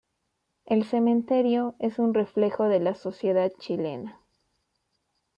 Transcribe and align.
El 0.65 0.83
cementerio 0.83 1.75
es 1.77 1.99
un 1.99 2.15
reflejo 2.15 2.67
de 2.67 2.79
la 2.79 2.95
sociedad 2.95 3.51
chilena. 3.59 4.19